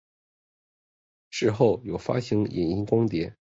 [1.29, 3.35] 事后有发行影音光碟。